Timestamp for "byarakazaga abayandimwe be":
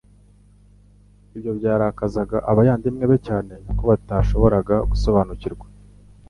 1.59-3.17